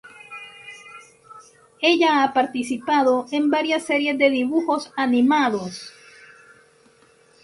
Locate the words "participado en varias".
2.33-3.85